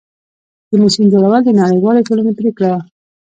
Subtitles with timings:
[0.67, 2.81] د کمیسیون جوړول د نړیوالې ټولنې پریکړه وه.